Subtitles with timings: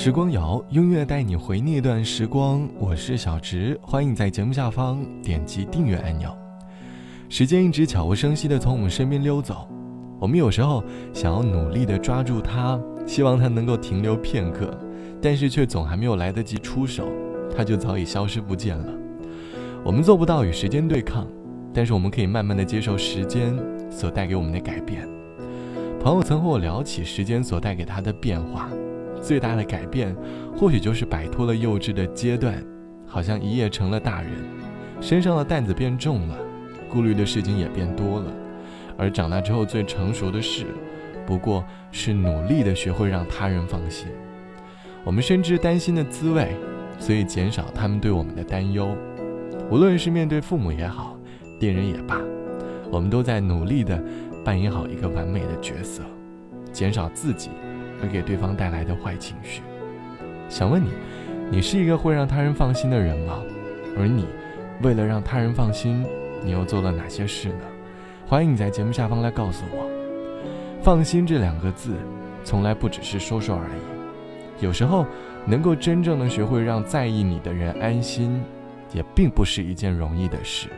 [0.00, 2.68] 时光谣，音乐带你回那段时光。
[2.78, 6.32] 我是小直，欢迎在节目下方点击订阅按钮。
[7.28, 9.68] 时间一直悄无声息地从我们身边溜走，
[10.20, 14.70] 我们有时候想要努力地抓住它，希望它能够停留片刻，
[15.20, 17.08] 但是却总还没有来得及出手，
[17.56, 18.92] 它就早已消失不见了。
[19.84, 21.26] 我们做不到与时间对抗，
[21.74, 23.52] 但是我们可以慢慢地接受时间
[23.90, 25.08] 所带给我们的改变。
[26.00, 28.68] 朋友曾和我聊起时间所带给他的变化。
[29.18, 30.14] 最大的改变，
[30.56, 32.62] 或许就是摆脱了幼稚的阶段，
[33.06, 34.30] 好像一夜成了大人，
[35.00, 36.36] 身上的担子变重了，
[36.88, 38.32] 顾虑的事情也变多了。
[38.96, 40.64] 而长大之后最成熟的事，
[41.26, 44.08] 不过是努力的学会让他人放心。
[45.04, 46.56] 我们深知担心的滋味，
[46.98, 48.96] 所以减少他们对我们的担忧。
[49.70, 51.16] 无论是面对父母也好，
[51.60, 52.20] 恋人也罢，
[52.90, 54.02] 我们都在努力的
[54.44, 56.02] 扮演好一个完美的角色，
[56.72, 57.50] 减少自己。
[58.02, 59.62] 而给对方带来的坏情绪。
[60.48, 60.90] 想问你，
[61.50, 63.42] 你是一个会让他人放心的人吗？
[63.96, 64.26] 而你，
[64.82, 66.04] 为了让他人放心，
[66.44, 67.64] 你又做了哪些事呢？
[68.26, 69.88] 欢迎你在节目下方来告诉我。
[70.82, 71.94] 放心这两个字，
[72.44, 74.64] 从来不只是说说而已。
[74.64, 75.04] 有时候，
[75.44, 78.42] 能够真正的学会让在意你的人安心，
[78.92, 80.68] 也并不是一件容易的事。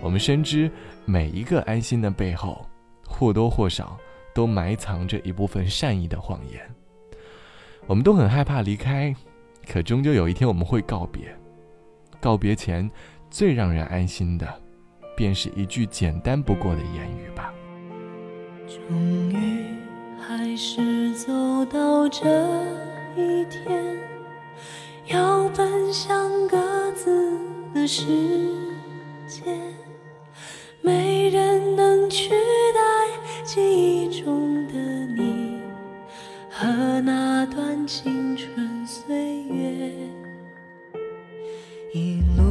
[0.00, 0.70] 我们深知，
[1.04, 2.66] 每一个安心的背后，
[3.06, 3.96] 或多或少。
[4.34, 6.60] 都埋藏着一部分善意的谎言。
[7.86, 9.14] 我们都很害怕离开，
[9.66, 11.34] 可终究有一天我们会告别。
[12.20, 12.88] 告别前，
[13.30, 14.46] 最让人安心的，
[15.16, 17.52] 便是一句简单不过的言语吧。
[18.68, 18.78] 终
[19.32, 19.64] 于
[20.20, 22.28] 还是走到这
[23.16, 23.98] 一天，
[25.06, 27.36] 要奔向各自
[27.74, 28.04] 的世
[29.26, 29.42] 界，
[30.82, 32.99] 没人能取代
[33.52, 34.74] 记忆中的
[35.16, 35.58] 你
[36.48, 37.84] 和那段。
[37.84, 39.92] 青春岁月，
[41.92, 42.44] 一路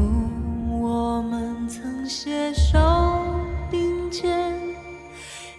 [0.81, 2.77] 我们曾携手
[3.71, 4.53] 并肩，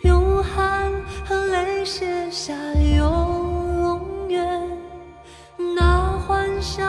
[0.02, 0.92] 用汗
[1.24, 2.54] 和泪写下
[2.94, 4.68] 永远。
[5.74, 6.84] 那欢笑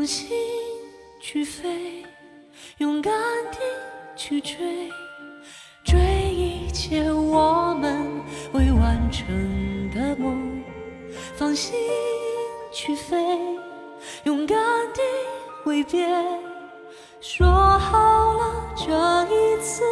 [0.00, 0.30] 放心
[1.20, 2.06] 去飞。
[2.78, 3.12] 勇敢
[3.52, 3.58] 地
[4.16, 4.90] 去追，
[5.84, 6.00] 追
[6.32, 8.08] 一切我们
[8.54, 9.26] 未完成
[9.90, 10.64] 的梦。
[11.36, 11.78] 放心
[12.72, 13.14] 去飞，
[14.24, 14.56] 勇敢
[14.94, 15.02] 地
[15.64, 16.08] 挥别，
[17.20, 18.84] 说好了这
[19.24, 19.82] 一次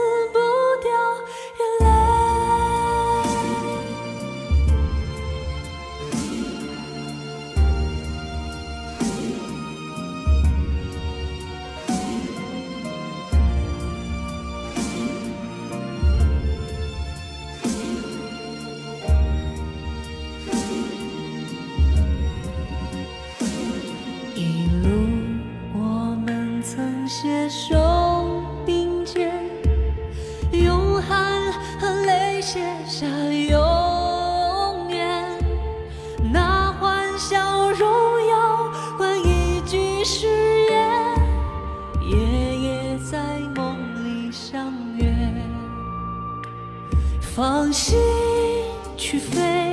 [27.20, 27.74] 携手
[28.64, 29.32] 并肩，
[30.52, 35.36] 用汗和泪写下永远。
[36.32, 37.88] 那欢笑荣
[38.28, 40.28] 耀换一句誓
[40.70, 40.88] 言，
[42.08, 43.74] 夜夜在梦
[44.04, 45.12] 里相约。
[47.20, 47.98] 放心
[48.96, 49.67] 去飞，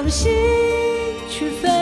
[0.00, 0.32] 放心
[1.28, 1.79] 去飞，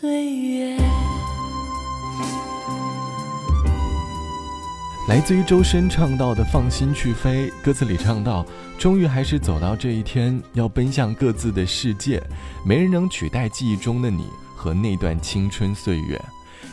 [0.00, 0.76] 岁月
[5.08, 8.46] 来自于周深唱到的“放心去飞”，歌词里唱到
[8.78, 12.22] ：“终于还是走到这一天，要奔向各自的世界，
[12.64, 16.20] 没人能取代记忆中的你和那段青春岁月。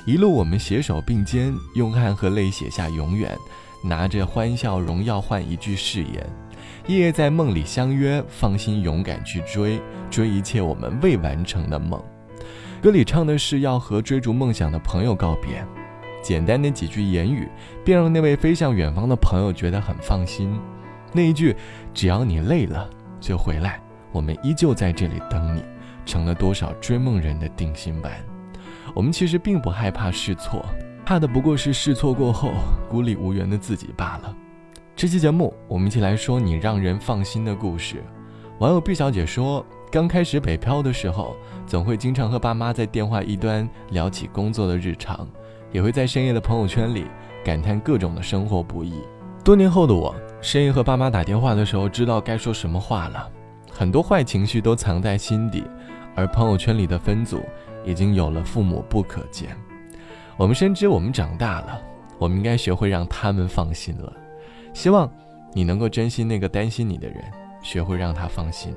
[0.05, 3.35] 一路我们携手并肩，用汗和泪写下永远，
[3.81, 6.29] 拿着欢笑荣耀换一句誓言。
[6.85, 9.81] 夜夜在梦里相约，放心勇敢去追，
[10.11, 11.99] 追一切我们未完成的梦。
[12.85, 15.65] 歌里唱的是要和追逐梦想的朋友告别，
[16.21, 17.49] 简单的几句言语，
[17.83, 20.55] 便让那位飞向远方的朋友觉得很放心。
[21.11, 21.55] 那一句
[21.95, 22.87] “只要你累了
[23.19, 25.65] 就回来，我们依旧在这里等你”，
[26.05, 28.13] 成了多少追梦人的定心丸。
[28.93, 30.63] 我们其实并不害怕试错，
[31.03, 32.51] 怕的不过是试错过后
[32.87, 34.31] 孤立无援的自己罢了。
[34.95, 38.03] 这期节目，我们一起来说你让人放心的故事。
[38.59, 39.65] 网友毕小姐说，
[39.95, 45.25] 刚开始北漂的时候，总会经常和爸妈在电话一端聊起工作的日常，
[45.71, 47.05] 也会在深夜的朋友圈里
[47.45, 48.93] 感叹各种的生活不易。
[49.41, 53.31] 多年后的我，深夜和爸妈打电话的时候，知道该说什么话了，
[53.71, 55.63] 很多坏情绪都藏在心底，
[56.13, 57.41] 而朋友圈里的分组
[57.85, 59.55] 已经有了父母不可见。
[60.35, 61.81] 我们深知，我们长大了，
[62.19, 64.11] 我们应该学会让他们放心了。
[64.73, 65.09] 希望
[65.53, 67.23] 你能够珍惜那个担心你的人，
[67.63, 68.75] 学会让他放心。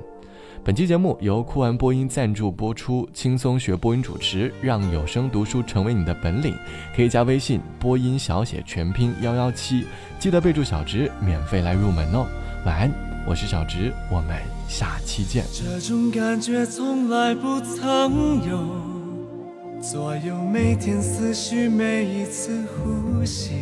[0.61, 6.53] 本期节目由酷玩播音赞助播出，轻松学播音主持，让有声读书成为你的本领。
[6.93, 9.85] 可以加微信播音小写全拼幺幺七，
[10.19, 12.27] 记得备注小直，免费来入门哦。
[12.65, 12.91] 晚安，
[13.25, 15.45] 我是小直，我们下期见。
[15.53, 23.53] 这种感觉从来不曾有，左右每天思绪，每一次呼吸。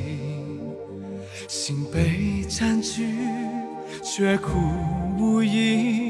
[1.47, 3.13] 心被占据，
[4.03, 4.57] 却苦
[5.17, 6.06] 无依，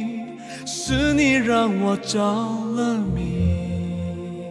[0.90, 4.46] 是你让我着了迷。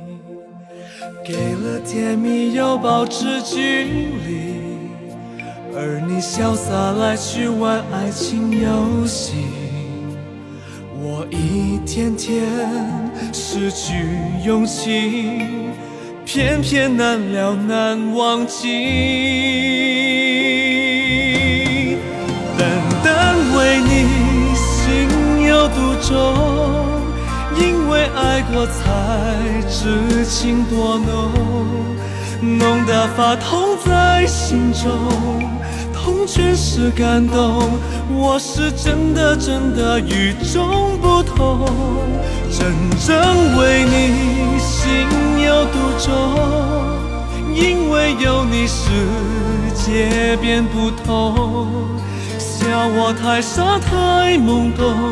[1.25, 3.85] 给了甜蜜，又保持距
[4.27, 4.91] 离，
[5.75, 9.47] 而你潇洒来去玩爱情游戏。
[11.01, 12.45] 我一天天
[13.33, 13.95] 失去
[14.45, 15.41] 勇气，
[16.27, 18.67] 偏偏难了难忘记。
[30.29, 31.31] 情多浓，
[32.59, 34.91] 浓得发痛在心中，
[35.95, 37.71] 痛全是感动。
[38.11, 41.67] 我是真的真的与众不同，
[42.51, 42.75] 真
[43.07, 45.07] 正为你心
[45.45, 46.13] 有独钟，
[47.55, 48.83] 因为有你世
[49.75, 51.69] 界变不同。
[52.39, 55.11] 笑我太傻太懵懂，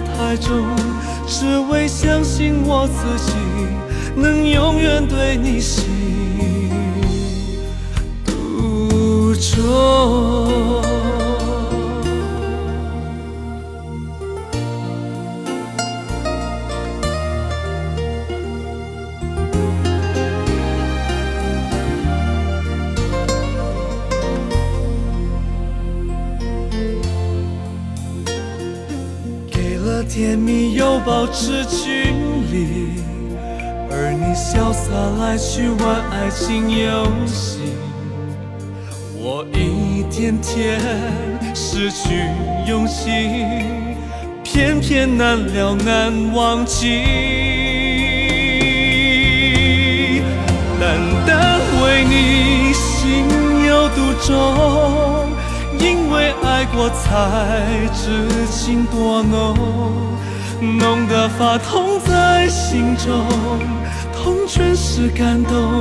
[0.00, 0.64] 太重，
[1.26, 3.32] 只为相信我自己
[4.14, 5.84] 能永远对你心
[8.24, 10.91] 独钟。
[31.04, 32.04] 保持距
[32.50, 33.02] 离，
[33.90, 37.58] 而你潇洒来去玩爱情游戏，
[39.16, 40.80] 我一天天
[41.54, 42.30] 失去
[42.68, 43.10] 勇气，
[44.44, 47.02] 偏偏难了难忘记。
[50.78, 53.26] 单单为你心
[53.66, 54.30] 有独钟。
[55.78, 59.56] 因为爱过，才知情多浓，
[60.62, 63.26] 浓得发痛在心中，
[64.14, 65.80] 痛全是感动。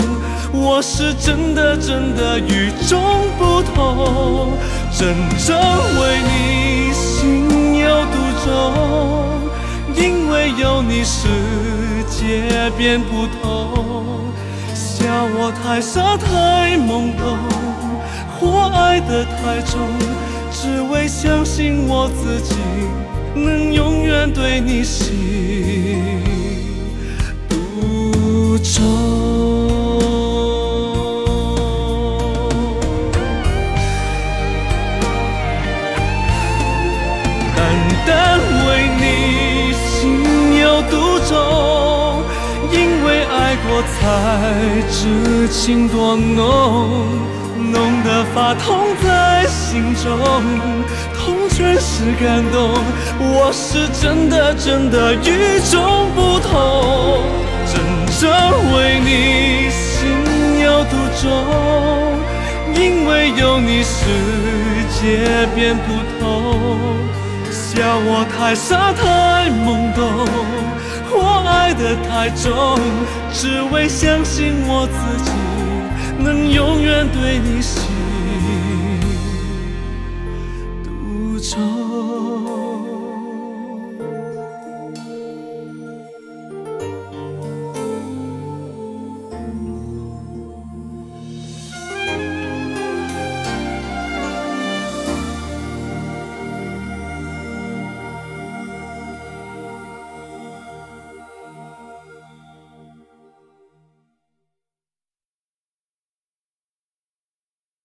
[0.51, 2.99] 我是真的真的与众
[3.37, 4.53] 不同，
[4.91, 5.55] 真正
[6.01, 8.49] 为你心有独钟。
[9.95, 11.27] 因为有你，世
[12.09, 14.31] 界变不同。
[14.73, 15.05] 笑
[15.37, 17.37] 我太傻太懵懂。
[18.39, 19.77] 或爱得太重，
[20.51, 22.55] 只为相信我自己
[23.33, 26.21] 能永远对你心
[27.47, 28.83] 独钟。
[37.55, 37.59] 单
[38.05, 38.69] 单为
[38.99, 41.31] 你心有独钟，
[42.71, 43.99] 因为爱过才
[44.89, 47.07] 知情多浓。
[47.71, 50.19] 浓得发痛在心中，
[51.17, 52.73] 痛全是感动。
[53.19, 57.23] 我是真的真的与众不同，
[57.65, 57.79] 真
[58.19, 58.29] 正
[58.75, 61.23] 为你心有独钟。
[62.73, 63.99] 因为有你，世
[64.99, 65.87] 界变不
[66.19, 66.21] 同。
[67.51, 70.01] 笑我太傻太懵懂，
[71.11, 72.79] 我爱得太重，
[73.31, 75.31] 只为相信我自己。
[76.21, 78.00] 能永远对你心。